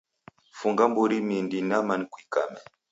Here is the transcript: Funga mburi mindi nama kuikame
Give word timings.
Funga 0.57 0.83
mburi 0.91 1.17
mindi 1.29 1.57
nama 1.69 1.93
kuikame 2.11 2.59